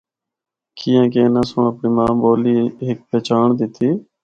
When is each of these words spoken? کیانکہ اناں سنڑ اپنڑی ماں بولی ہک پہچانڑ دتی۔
کیانکہ 0.77 1.19
اناں 1.25 1.45
سنڑ 1.49 1.65
اپنڑی 1.69 1.89
ماں 1.95 2.11
بولی 2.21 2.55
ہک 2.85 2.99
پہچانڑ 3.09 3.47
دتی۔ 3.59 3.89